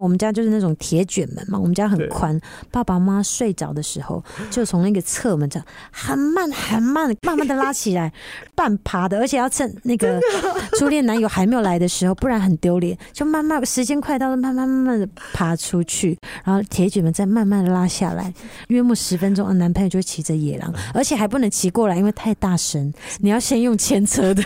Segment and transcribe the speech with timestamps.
[0.00, 2.40] 我们家就是那种铁卷门嘛，我们家很宽。
[2.70, 8.10] 爸爸妈妈睡着的时候，就从那个侧门这样很慢很慢慢慢的拉起来，
[8.54, 10.18] 半爬的，而且要趁那个
[10.78, 12.96] 初恋男友还没有来的时候，不然很丢脸。
[13.12, 18.32] 就慢慢时间快到了，慢慢慢慢的爬出去，然后铁卷门再慢慢的拉下来，
[18.68, 24.42] 约莫十分钟，男朋友就骑着野狼，而且还不能骑过来，因为太大声，你要先用牵车的。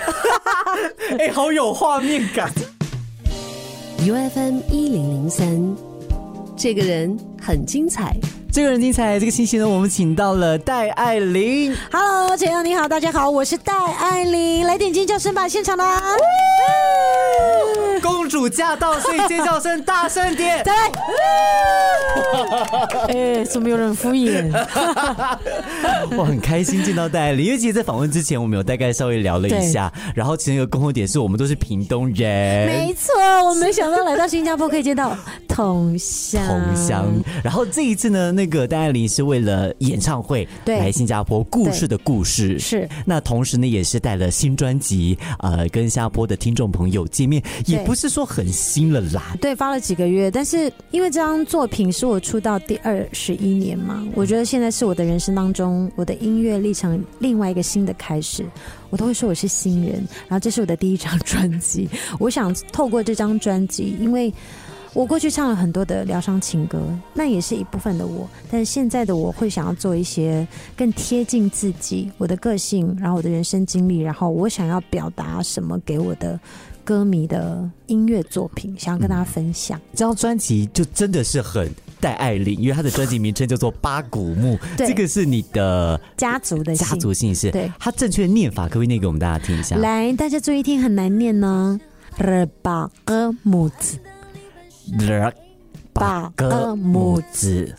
[1.20, 2.52] 哎，好有画面感。
[4.04, 5.74] U F M 一零零三，
[6.54, 8.14] 这个人很精彩。
[8.52, 11.74] 这个人精彩，这个星期呢，我们请到了戴爱玲。
[11.90, 15.84] Hello，陈阳你好，大家好，我是戴爱玲，来点尖叫声吧，现场的。
[18.34, 20.60] 公主驾到，所以尖叫声大声点。
[20.66, 20.90] 再来。
[23.14, 24.50] 哎，怎么有人敷衍？
[26.16, 33.14] 我很开心见到戴爱玲，因为其实，在访问之前，我们有大概稍微聊了一下，然后其实一个共同点是我们都是屏东人，没错，
[33.46, 35.16] 我没想到来到新加坡可以见到
[35.54, 36.44] 同乡。
[36.46, 37.06] 同乡。
[37.42, 49.36] 然后这一次呢，那个戴爱玲是为了演唱会对来新加坡，故事的故事是那同时呢，也是带了新专辑，呃，跟新加坡的听众朋友见面，也不是说很新了啦。
[49.40, 58.44] 对，发了几个月，但是因为这张作品是我出道第二十一年嘛，我觉得现在是我的人生当中我的音乐历程另外一个新的开始，
[58.90, 60.04] 我都会说我是新人。
[60.28, 61.88] 然后这是我的第一张专辑，
[62.18, 64.32] 我想透过这张专辑，因为
[64.94, 66.80] 我过去唱了很多的疗伤情歌，
[67.12, 76.38] 那也是一部分的我，但是现在的我会想要做一些更贴近自己、我的个性，然后我的人生经历，然后我想要表达什么给我的
[76.84, 79.80] 歌迷的音乐作品，想要跟大家分享。
[79.94, 87.50] 这张专辑就真的是很戴爱玲，因为她的专辑名称叫做《八古木》，对这个是你的家族的家族姓氏。
[87.50, 89.76] 对它正确的念法可不可以念给我们大家听一下？
[89.78, 91.80] 来，大家注意听，很难念呢。
[92.62, 93.98] 巴格木子，
[95.92, 97.74] 八个木子，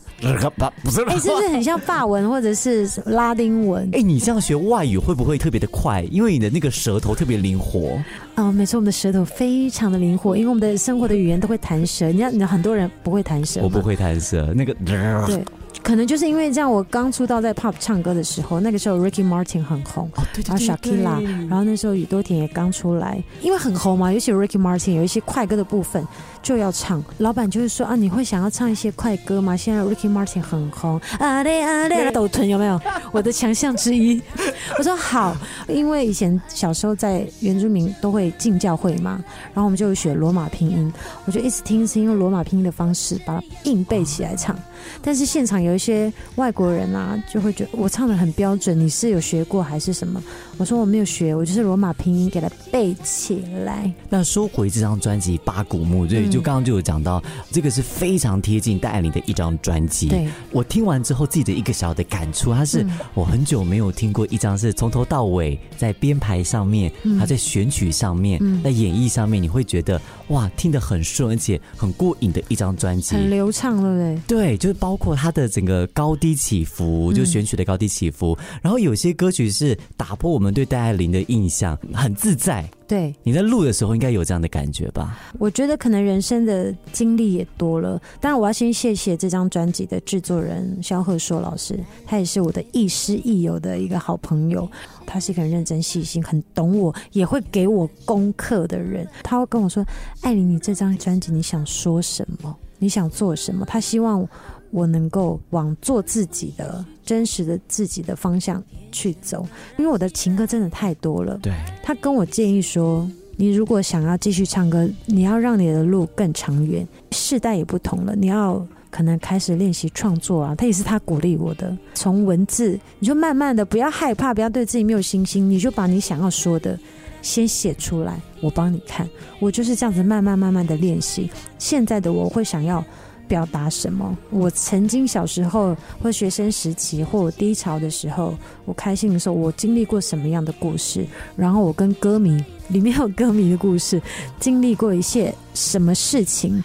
[0.58, 3.90] 八不是哎、是不是很像法文或者是拉丁文？
[3.94, 6.04] 哎，你这样学外语会不会特别的快？
[6.12, 7.98] 因为你的那个舌头特别灵活。
[8.36, 12.08] 哦，没错，我们的舌头非常的灵活，因为我们的生活的语言都会弹舌。
[12.10, 13.82] 你看，你很多人不会弹舌，我不。
[13.86, 15.46] 会弹舌，那个对，
[15.86, 26.04] 可能就是因为这样，我刚出道在 pop 唱歌的时候，那个时候 Ricky Martin 很红，哦，对然后 Shakira，然后那时候宇多田也刚出来，因为很红嘛，尤其 Ricky Martin 有一些快歌的部分
[26.42, 29.56] 就要唱，老板就会说啊，你会想要唱一些快歌吗？
[29.56, 32.82] 现在 Ricky Martin 很红，啊嘞啊嘞，抖臀有没有？
[33.12, 34.20] 我的强项之一。
[34.80, 35.38] 我说好，
[35.68, 40.92] 因为以前小时候在原住民都会进教会嘛，然后我们就有学罗马拼音，
[41.26, 44.58] 我就一直听，是用罗马拼音的方式把它硬背起来唱。
[45.02, 50.22] 但是现场有一些外国人啊，就会觉得我唱的很标准，你是有学过还是什么？
[50.58, 53.92] 我说我没有学，我就是罗马拼音给它背起来。
[54.10, 57.22] 那说回这张专辑《八古墓》，对，嗯就刚刚就有讲到，
[57.52, 60.08] 这个是非常贴近戴爱玲的一张专辑。
[60.10, 73.16] 对，我听完之后自己的一个小的感触，它是、嗯我很久没有听过一张是从头到尾在编排上面，嗯在选曲上面，嗯在演绎上面，你会觉得哇，听得很顺，而且很过瘾的一张专辑。
[73.16, 74.38] 很流畅，了嘞对？
[74.38, 78.38] 对，就是包括它的整个高低起伏，就选曲的高低起伏。
[78.62, 82.70] 然后有些歌曲是打破我们对戴爱玲的印象，很自在。
[82.88, 85.18] 对，你在录的时候应该有这样的感觉吧？
[85.40, 88.00] 我觉得可能人生的经历也多了。
[88.22, 94.70] 当然，我要先谢谢这张专辑的制作人肖贺硕老师，他也是我的亦师亦友的一个好朋友。
[95.06, 99.08] 他是一个很认真细心、很懂我，也会给我功课的人。
[99.24, 99.84] 他会跟我说
[100.22, 102.56] ：“艾琳，你这张专辑你想说什么？
[102.78, 104.28] 你想做什么？”他希望
[104.76, 109.48] 我能够往做自己的、真实的自己的方向去走，
[109.78, 111.40] 因为我的情歌真的太多了。
[111.42, 120.54] 对，他跟我建议说，你如果想要继续唱歌，你要让你的路更长远，世代也不同了，你要可能开始练习创作啊。
[120.54, 126.78] 他也是他鼓励我的，从文字你就慢慢的不要害怕，不要对自己没有信心，你就把你想要说的
[127.22, 129.10] 先写出来，我帮你看。
[129.40, 131.30] 我就是这样子慢慢慢慢的练习。
[131.58, 132.84] 现在的我会想要。
[133.28, 134.18] 表达什么？
[134.30, 138.36] 我曾经小时候或学生时期，或我低潮的时候，
[138.66, 141.06] 我开心的时候，我经历过什么样的故事？
[141.36, 144.02] 然后我跟歌迷里面有歌迷的故事，
[144.40, 146.64] 经历过一些什么事情，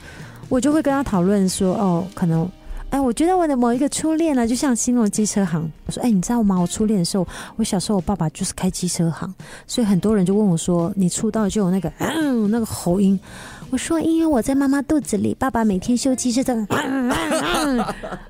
[0.49, 2.49] 我就会跟他讨论说，哦，可能，
[2.91, 5.71] 哎，我觉得我的某一个初恋呢，就像新隆机车行。
[5.87, 6.59] 我说，哎，你知道吗？
[6.59, 7.27] 我初恋的时候，
[7.57, 9.33] 我小时候我爸爸就是开机车行，
[9.67, 13.19] 所以很多人就问我说，你出道就有那个嗯 那个喉音。
[13.71, 16.53] 我说，因为我在妈妈肚子里，爸爸每天修机车的，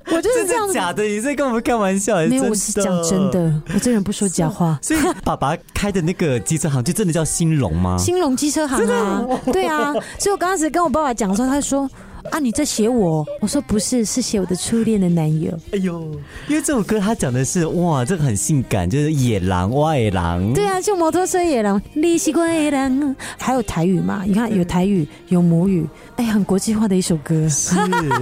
[0.05, 0.73] 我就是这样子。
[0.75, 1.01] 假的？
[1.03, 2.17] 你在跟我们开玩笑？
[2.27, 3.31] 没有，我是讲真。
[3.31, 4.77] 的，我这人不说假话。
[4.83, 7.97] 所以爸爸开的那个机车行就真的叫兴隆吗？
[7.97, 11.89] 兴隆机车行啊， 对啊，所以我刚开始跟我爸爸讲的时候，他说
[12.29, 13.25] ：“啊，你在写我？
[13.39, 15.51] 我说不是，是写我的初恋的男友。
[15.71, 16.01] 哎呦，
[16.47, 20.53] 因为这首歌它讲的是哇，这个很性感，就是野狼、外狼。
[20.53, 24.23] 对啊，就摩托车野狼、利息怪狼，还有台语嘛？
[24.25, 25.85] 你看有台语，有母语，
[26.17, 27.49] 哎，很国际化的一首歌。
[27.49, 27.75] 是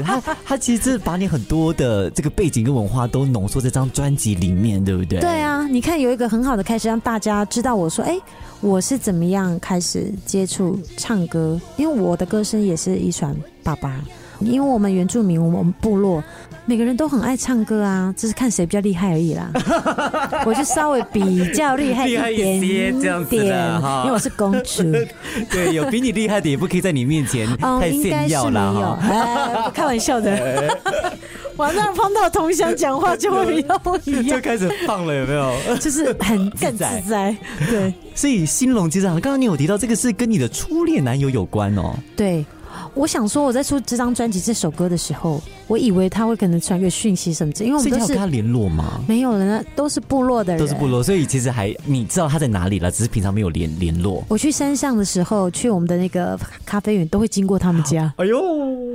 [0.03, 5.19] 它，它其实是把你很多的这个背景跟文化都浓缩在这张专辑里面，对不对？
[5.19, 8.17] 对啊，你看有一个很好的开始，让大家知道我说，哎，
[8.61, 14.00] 我是怎么样开始接触唱歌，因为我的歌声也是遗传爸爸。
[14.41, 16.23] 因为我们原住民，我们部落
[16.65, 19.51] 每个人都很爱唱歌啊，只是看谁比较厉害而已啦。
[20.47, 24.81] 我就稍微比较厉害一点点，因为我是公主。
[25.51, 29.69] 对，有比你厉害的也不可以在你面前太炫耀了哈。
[29.75, 30.79] 开玩笑的，
[31.59, 35.53] 晚上碰到同乡讲话就会不一样， 就开始放了，有没有？
[35.77, 37.35] 就是很更自在。
[37.69, 41.94] 对，所以新龙机长，刚刚你有提到这个是跟你的初恋男友有关哦。
[42.15, 42.45] 对。
[42.94, 49.01] 我想说，我在出这张专辑这首歌的时候，我以为他会可能传个讯息什么的，因为我们都是跟他联络吗？
[49.07, 54.23] 没有人，都是部落的人，都是部落，所以其实还你知道他在哪里了，只是平常没有联联络。
[54.27, 58.11] 我去山上的时候，去我们的那个咖啡园，都会经过他们家。
[58.17, 58.39] 哎呦，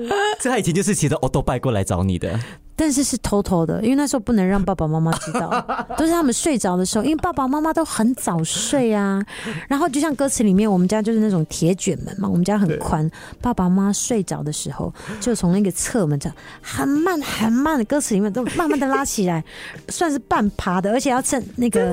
[0.41, 2.39] 这他以前就是骑着 auto bike 过来找你的。
[2.77, 5.49] 但是是偷偷的，因为那时候不能让爸爸妈妈知道，
[5.97, 9.23] 都是他们睡着的时候，因为爸爸妈妈都很早睡啊。
[9.69, 13.09] 然后就像歌词里面，我们家就是那种铁卷门嘛，我们家很宽，
[13.41, 19.45] 爸爸妈妈睡着的时候，就从那个侧门这样很慢很慢的歌词里面都慢慢的拉起来，
[19.89, 21.93] 算是半爬的，而且要趁那个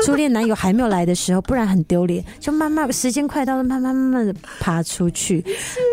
[0.00, 5.42] 初恋男友还没有来的时候，不然很丢脸，就慢慢时间快到了，慢慢慢慢的爬出去。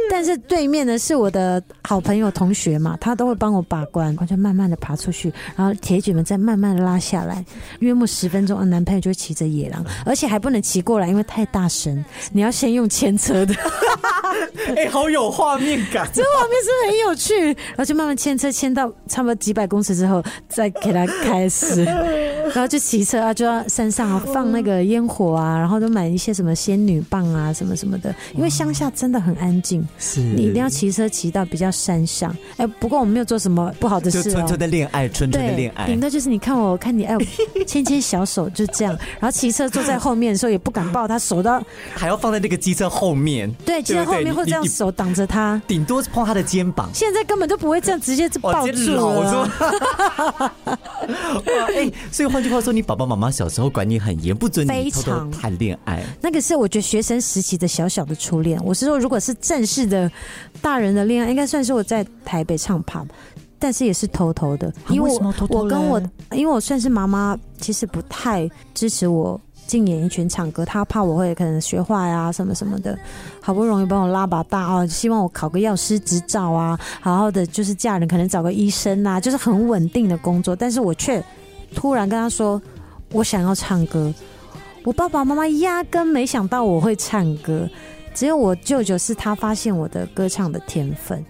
[0.10, 4.14] 但是对面的是我的好朋友同学嘛，他都会帮我把关。
[4.26, 7.44] 就慢慢的爬出去，然后铁卷们再慢慢的拉下来，
[7.80, 13.54] 约莫十分钟，男朋友就会骑着野狼，而且还不能骑过来，因为太大声，你要先用牵车的。
[14.76, 17.46] 哎，好有画面感，这画面是很有趣。
[17.46, 21.86] 然后就慢慢牵车，牵到差不多几百公尺之后，再给他开始，
[22.54, 32.36] 然后就骑车啊，就要山上啊放那个烟火啊，然后都买一些什么仙女棒啊，什么什么的，因为乡下真的很安静，是你一定要骑车骑到比较山上。
[32.58, 34.24] 哎，不过我们没有做什么不好的事。
[34.24, 37.16] 就纯纯的恋爱，纯纯的恋爱，顶多就是你看我，我看你，哎，
[37.68, 38.98] 牵牵小手就这样。
[39.20, 41.62] 然后骑车坐在后面的时候也不敢抱他，手都
[41.96, 43.52] 还要放在那个机车后面。
[43.66, 46.90] 对，机车后面会这样手挡着他，顶多碰他的肩膀。
[46.94, 49.50] 现在根本都不会这样，直接就抱住了。
[51.76, 56.04] 哎，所以换句话说，你爸爸妈妈小时候管你很严，不准你偷偷谈恋爱。
[56.22, 58.60] 那个是我觉得学生时期的小小的初恋。
[58.62, 60.12] 我是说，如果是正式的
[60.62, 63.06] 大人的恋爱，应该算是我在台北唱 pop。
[63.58, 65.98] 但是也是偷偷的，因为我我跟我，
[66.34, 73.00] 因为我算是妈妈，其实不太支持我进演艺圈唱歌，她怕我会可能学坏啊什么什么的，
[73.42, 81.24] 好不容易帮我拉把大啊，希望我考个药师执照啊，好好的就是嫁人，可能找个医生啊，就是很稳定的工作，但是我却
[81.76, 82.60] 突然跟他说
[83.12, 84.12] 我想要唱歌，
[84.84, 87.70] 我爸爸妈妈压根没想到我会唱歌，
[88.14, 91.24] 只有我舅舅是他发现我的歌唱的天分。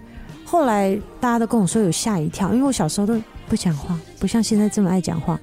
[0.45, 3.19] 后来大家都跟我说有吓一跳，因为我小时候都
[3.50, 5.38] 不讲话，不像现在这么爱讲话，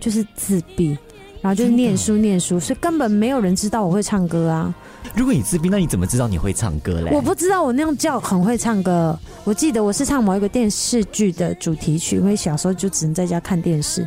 [0.00, 0.98] 就是自闭，
[1.40, 4.74] 然后就是念书念书，所以根本没有人知道我会唱歌啊。
[5.14, 7.10] 如果你自闭，那你怎么知道你会唱歌嘞？
[7.12, 9.18] 我不知道我那样叫很会唱歌。
[9.44, 14.04] 我记得我是唱某一个电视剧的主题曲，因为小时候就只能在家看电视。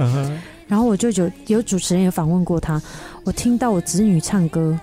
[0.68, 2.82] 然后我舅舅有主持人也访问过他，
[3.24, 4.78] 我听到我子女唱歌，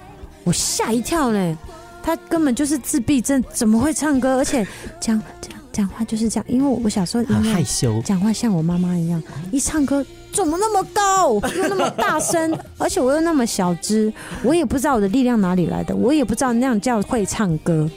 [0.44, 1.56] 我吓一跳嘞。
[2.02, 4.38] 他根本就是自闭症，怎么会唱歌？
[4.38, 4.66] 而且
[5.00, 5.57] 讲讲。
[5.78, 17.88] 讲话就是这样，因为我我小时候很害羞，讲话像我妈妈一样，一唱歌怎么那么高，又那么大声， 而且我又那么小只，我也不知道我的力量哪里来的，我也不知道那样叫会唱歌。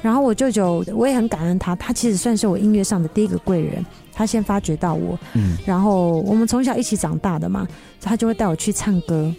[0.00, 7.68] 然后我舅舅，我也很感恩他，他其实算是我音乐上的第一个贵人，他先发掘到我，嗯，然后我们从小一起长大的嘛，
[8.00, 9.30] 他就会带我去唱歌，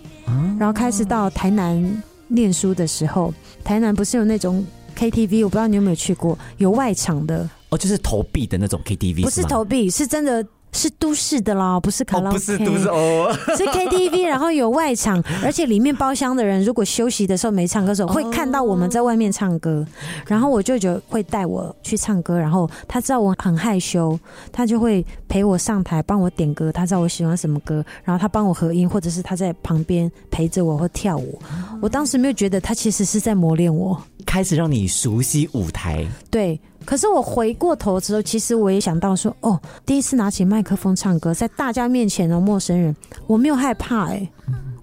[0.60, 4.64] 然后开始到台南念书的时候，台南不是有那种
[4.96, 7.50] KTV，我不知道你有没有去过，有外场的。
[7.74, 19.86] 哦，就是投币的那种 KTV，不是投币，是真的是都市的啦，不是卡拉 OK，不是都市哦， 是 KTV，然后有外场，而且里面包厢的人如果休息的时候没唱歌的时候，会看到我们在外面唱歌，
[20.28, 24.20] 然后我舅舅会带我去唱歌，然后他知道我很害羞，
[24.52, 31.40] 他就会陪我上台帮我点歌，他知道我喜欢什么歌，然后他帮我合音，或者是他在旁边陪着我或跳舞。
[31.82, 36.60] 我当时没有觉得他其实是在磨练我，开始让你熟悉舞台，对。
[36.86, 42.96] 可是我回过头之后，其实我也想到说，哦，第一次拿起麦克风唱歌，在大家面前的陌生人，
[43.28, 44.28] 我没有害怕哎，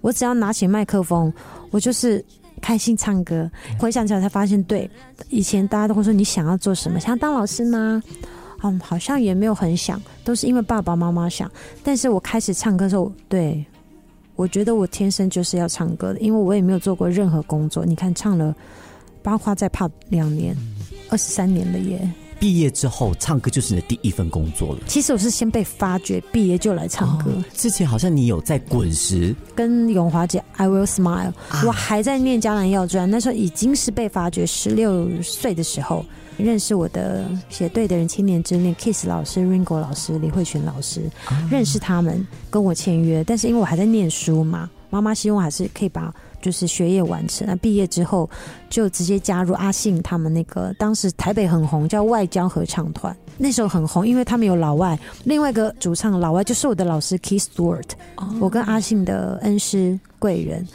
[0.00, 1.32] 我只要拿起麦克风，
[1.70, 2.24] 我就是
[2.60, 3.50] 开心唱歌。
[3.78, 4.90] 回想起来才发现，对，
[5.28, 8.02] 以前大家都会说你想要做什么，想要当老师吗？
[8.62, 11.50] 嗯，好像也没有很想，都是因为爸爸妈妈想。
[11.82, 13.64] 但是我开始唱歌的时候，对
[14.36, 17.84] 我觉得我天生就是要唱歌的，因为我也没有做过任何工作。
[17.86, 18.54] 你看，唱了
[19.22, 20.54] 包括在怕两年，
[21.10, 22.10] 二十三年了耶。
[22.38, 24.80] 毕业之后，唱歌就是你的第一份工作了。
[24.86, 27.30] 其实我是先被发掘，毕业就来唱歌。
[27.52, 31.32] 之前好像你有在滚石跟永华姐《I Will Smile》，
[31.66, 34.46] 我还在念江南药专，那时候已经是被发掘。
[34.46, 36.02] 十六岁的时候，
[36.38, 41.02] 认识我的写对的人，青年之恋 Kiss 老师、Ringo 老师、李慧群老师，
[41.50, 43.22] 认识他们，跟我签约。
[43.22, 46.14] 但是因为我还在念书嘛，妈妈希望还是可以把。
[46.40, 48.28] 就是学业完成，那毕业之后
[48.68, 57.88] 就直接加入阿信他们那个当时台北很红叫外交合唱团，那时候很红，因为他们有老外，另外一个主唱老外就是我的老师 Keith Stewart，
[58.40, 60.66] 我跟阿信的恩师贵人，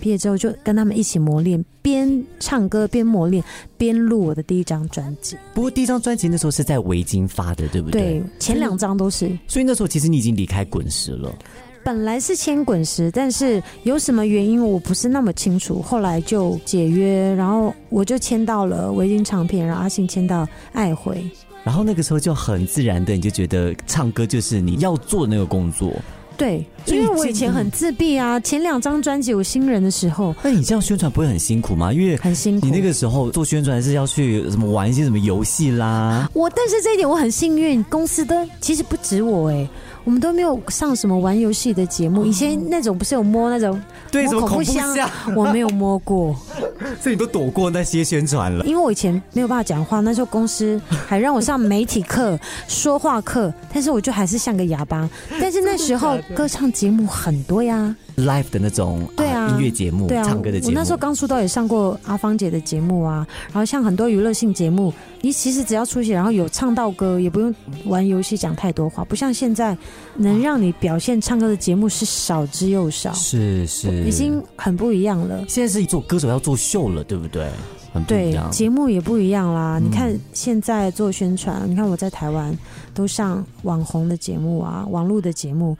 [0.00, 3.42] 毕业之后就跟他们一起磨练，边唱歌边磨练，
[3.76, 5.36] 边录我的第一张专辑。
[5.54, 8.02] 不过第一张专辑那时候是在维京发的，对不对？
[8.02, 9.30] 对，前两张都是。
[9.46, 11.34] 所以那时候其实你已经离开滚石了。
[11.82, 15.80] 本来是签滚石，但是有什么原因我不是那么清楚。
[15.80, 21.24] 后来就解约，然后我就签到了维京唱片，然后阿信签到爱回。
[21.64, 25.92] 然后那个时候就很自然的，你就觉得唱歌就是你要做的那个工作。
[26.36, 28.40] 对，因为我以前很自闭啊。
[28.40, 31.92] 前两张专辑有新人的时候，那你这样宣传不会很辛苦吗？
[31.92, 32.66] 因为很辛苦。
[32.66, 36.26] 你那个时候做宣传是要去什么玩一些什么游戏啦。
[36.32, 39.68] 我但是这一点我很幸运，公司的其实不止我哎。
[40.04, 43.80] 我们都没有上什么玩游戏的节目，以前那种不是有摸那种
[44.10, 44.94] 对什么恐怖箱，
[45.36, 46.34] 我没有摸过，
[47.00, 48.64] 所以你都躲过那些宣传了。
[48.64, 55.08] 因为我以前没有办法讲话，那时候公司还让我上媒体课、说话课，但是我就还是像个哑巴。
[55.40, 57.94] 但是那时候 歌唱节目很多呀。
[58.16, 60.66] live 的那种对啊音乐节目，对啊唱歌的节目。
[60.66, 64.92] 我那时候刚出道也上过阿芳姐的节目啊，然后像很多娱乐性节目，
[65.22, 67.54] 你其实只要出席，然后有唱到歌，也不用
[67.86, 69.74] 玩游戏讲太多话，不像现在
[70.16, 75.44] 能让你表现唱歌的节目是少之又少，是是，已经很不一样了。
[75.48, 77.48] 现在是做歌手要做秀了，对不对？
[77.92, 79.78] 很不一样，节目也不一样啦。
[79.78, 82.56] 你看现在做宣传，你看我在台湾
[82.94, 85.76] 都上网红的节目啊，网络的节目。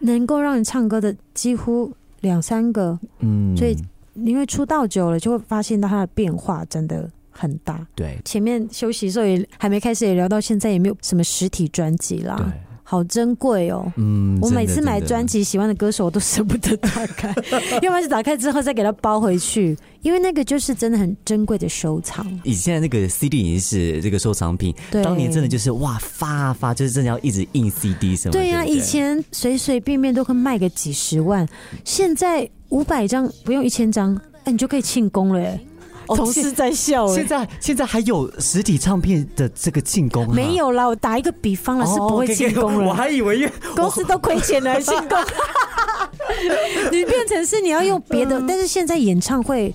[0.00, 3.76] 能够让你唱歌的几乎两三个，嗯，所以
[4.14, 7.84] 因为出道久了，就会发现到它的变化真的很大。
[7.96, 12.36] 对，前面休息的时候也还没开始，也聊到现在也没有什么实体专辑啦。
[12.90, 13.92] 好珍贵哦！
[13.98, 17.28] 嗯，我每次买专辑，喜欢的歌手我都舍不得打开，
[17.82, 22.26] 要不然就打开之后再给它包回去，因为那个就是真的很珍贵的收藏。
[22.44, 28.32] 以前那个 CD 已经是这个收藏品，当年真的就是哇发啊发，就是真的要一直印 CD 什么。
[28.32, 31.46] 对呀，以前随随便便都可以卖个几十万，
[31.84, 35.58] 现在五百张不用一千张，哎，你就可以庆功了。
[36.16, 37.06] 同事在笑。
[37.08, 40.32] 现在现在还有实体唱片的这个进攻？
[40.34, 42.88] 没有啦，我打一个比方了，是不会进攻了。
[42.88, 45.18] 我还以为 公司都亏钱了，进攻。
[46.90, 49.74] 你变成是你要用别的，但是现在演唱会。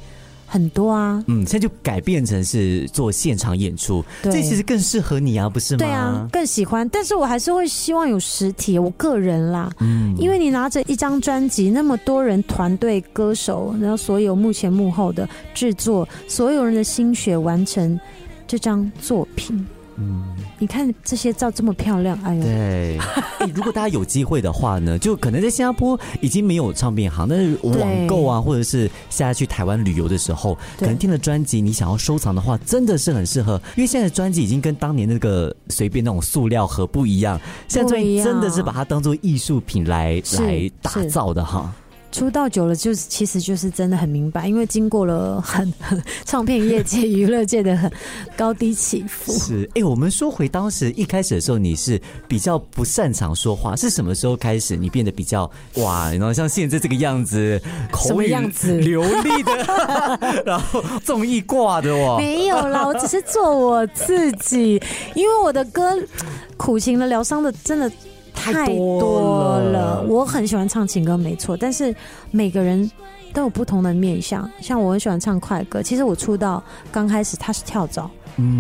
[0.54, 5.80] 很多啊，嗯，现在就改变成是做现场演出，这其实更适合你啊，不是吗？
[5.80, 18.00] 对啊，更喜欢，但是我还是会希望有实体，我个人啦，嗯，因为你拿着一张专辑，那么多人团队、歌手，然后所有幕前幕后的制作，所有人的心血完成
[18.46, 19.66] 这张作品。
[19.98, 20.24] 嗯，
[20.58, 22.42] 你看这些照这么漂亮，哎呦！
[22.42, 23.00] 对，
[23.54, 41.74] 如果大家有机会的话呢，就可能在新加坡已经没有唱片行，但是网购啊，或者是现在去台湾旅游的时候，可能听了专辑，你想要收藏的话，真的是很适合，因为现在专辑已经跟当年那个随便那种塑料盒不一样，现在真的是把它当做艺术品来来打造的哈。
[42.14, 45.74] 出道久了，就是其实就是真的很明白，因为经过了很
[46.24, 47.92] 唱片业界、娱乐界的很
[48.38, 49.34] 高低起伏。
[49.34, 56.12] 是，哎，我们说回当时一开始的时候，你是比较不擅长说话，是什么时候开始你变得比较哇？
[56.12, 57.60] 然后像现在这个样子，
[58.06, 62.18] 什么样子流利的， 然后综艺挂的哦？
[62.20, 64.80] 没有啦，我只是做我自己，
[65.16, 66.00] 因为我的歌
[66.58, 67.92] 苦情的、疗伤的，真的。
[68.34, 71.56] 太多了，我很喜欢唱情歌，没错。
[71.56, 71.96] 但是
[72.32, 72.90] 每个人
[73.34, 75.82] 都有不同的面相，像我很喜欢唱快歌。
[75.82, 76.62] 其实我出道
[76.92, 78.10] 刚开始，他是跳蚤，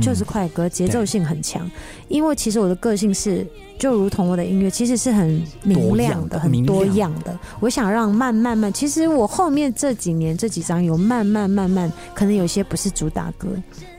[0.01, 1.69] 就是快歌，节奏性很强。
[2.07, 3.45] 因为其实我的个性是，
[3.77, 7.37] 就如同我的音乐，其实是很明亮的，很多样的。
[7.59, 13.49] 我想让慢慢慢，其实我后面这几年这几张有慢慢慢慢，可能有些不是主打歌，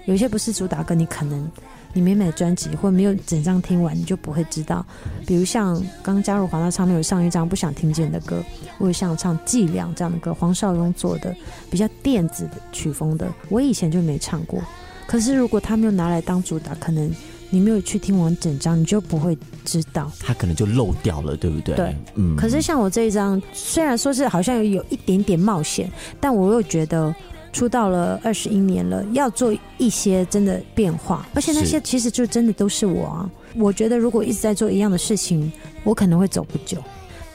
[0.07, 1.51] 有些不是主打歌，你可能。
[1.95, 4.85] 你没买专辑或没有整张听完，你就不会知道。
[5.25, 8.43] 比如像刚加入华纳唱片，有上一张不想听见的歌，
[8.79, 11.35] 或者像唱《伎俩》这样的歌，黄少雍做的
[11.71, 14.61] 比较电子的曲风的，我以前就没唱过。
[15.07, 17.11] 可是如果他没有拿来当主打，可能
[17.49, 20.11] 你没有去听完整张，你就不会知道。
[20.19, 21.77] 他可能就漏掉了，对不对？
[21.77, 22.35] 对，嗯。
[22.37, 27.15] 可是像我这一张，虽然说是好像有一点点冒险，但我又觉得。
[27.55, 33.31] 出道了二十一年了，要做一些真的变化，而且那些其实就真的都是我啊。
[33.55, 35.51] 我觉得如果一直在做一样的事情，
[35.85, 36.83] 我可能会走不久。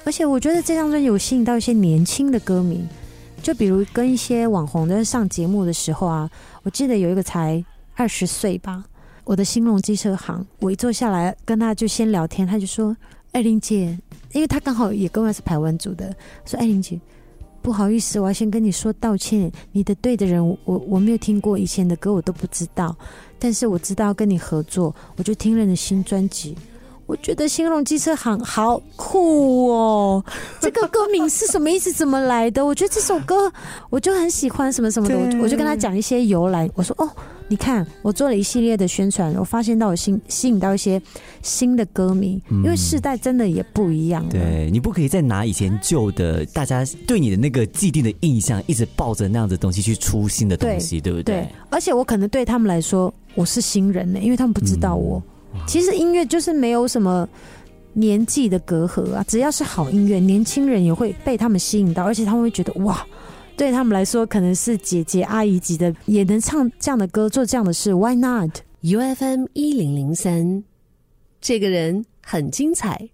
[0.04, 2.86] 而且我觉得这张专辑有吸引到一些年轻的歌迷，
[3.42, 6.30] 就比如跟一些网红在上节目的时候啊，
[6.64, 7.64] 我记得有一个才
[7.96, 8.84] 二十岁吧，
[9.24, 12.96] 我的兴隆机车行，我一坐下来跟他就先聊天，他就说
[13.32, 13.98] ：“艾琳姐，
[14.34, 17.00] 因为他刚好也跟我是台湾组的，说艾琳姐。”
[17.70, 19.52] 不好意思，我要先跟你说道歉。
[19.74, 22.96] 你的对的人，我我没有听过以前的歌，我都不知道。
[23.38, 26.58] 但是我知道跟你合作，我就听了你的新专辑。
[27.06, 30.26] 我觉得兴隆机车行好酷哦！
[30.60, 31.92] 这个歌名是什么意思？
[31.92, 32.66] 怎么来的？
[32.66, 33.54] 我觉得这首歌
[33.92, 35.16] 我就很喜欢，什么什么的。
[35.16, 36.68] 我我就跟他讲一些由来。
[36.74, 37.08] 我说哦。
[37.50, 41.02] 你看，我做了一系列的宣传，我发现到我吸吸引到一些
[41.42, 44.24] 新的歌迷，因为世代真的也不一样。
[44.30, 51.42] 对你不可以再拿以前旧的大家对你的那个既定的印象，一直抱着那样的东西去出新的东西，对不对？
[51.42, 51.48] 对。
[51.72, 55.22] 而且我可能对他们来说，我是新人呢，因为他们不知道我。
[55.66, 57.28] 其实音乐就是没有什么
[57.94, 63.04] 年纪的隔阂啊，只要是好音乐，年轻人也会被他们吸引到，而且他们会觉得哇。
[63.60, 70.64] 对他们来说，可能是姐姐、阿姨级的，也能唱这样的歌，做这样的事，Why not？U F M 一零零三，
[71.42, 73.10] 这个人很精彩。